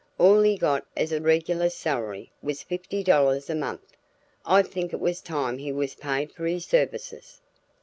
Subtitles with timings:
[0.17, 3.85] All he got as a regular salary was fifty dollars a month;
[4.43, 7.39] I think it was time he was paid for his services."